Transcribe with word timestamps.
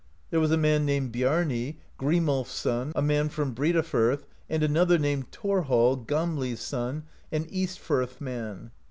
There 0.31 0.39
was 0.39 0.49
a 0.49 0.57
man 0.57 0.83
named 0.83 1.13
Biami, 1.13 1.75
Grimolf 1.99 2.47
s 2.47 2.53
son, 2.53 2.91
a 2.95 3.03
man 3.03 3.29
from 3.29 3.53
Briedafirth, 3.53 4.23
and 4.49 4.63
an 4.63 4.75
other 4.75 4.97
named 4.97 5.31
Thorhall, 5.31 6.07
Gamli's 6.07 6.59
son 6.59 7.03
(42), 7.31 7.35
an 7.47 7.53
East 7.53 7.77
firth 7.77 8.19
man. 8.19 8.71